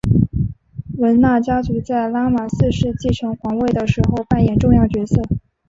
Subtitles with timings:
[0.97, 5.21] 汶那家族在拉玛四世继承皇位的时候扮演重要角色。